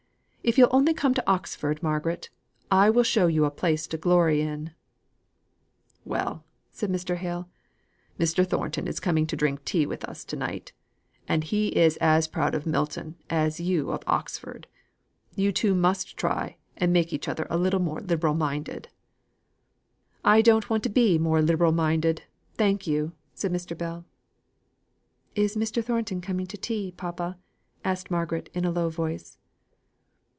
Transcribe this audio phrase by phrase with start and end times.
[0.43, 2.31] If you'll only come to Oxford, Margaret,
[2.71, 4.71] I will show you a place to glory in."
[6.03, 7.17] "Well!" said Mr.
[7.17, 7.47] Hale,
[8.17, 8.43] "Mr.
[8.45, 10.73] Thornton is coming to drink tea with us to night,
[11.27, 14.65] and he is as proud of Milton as you of Oxford.
[15.35, 18.89] You two must try and make each other a little more liberal minded."
[20.25, 22.23] "I don't want to be more liberal minded,
[22.55, 23.77] thank you," said Mr.
[23.77, 24.05] Bell.
[25.35, 25.85] "Is Mr.
[25.85, 27.37] Thornton coming to tea, papa!"
[27.85, 29.37] asked Margaret in a low voice.